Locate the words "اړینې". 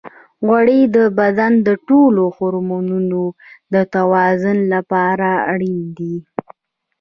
5.51-5.89